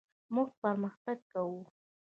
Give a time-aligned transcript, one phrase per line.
[0.33, 1.61] موږ پرمختګ کوو.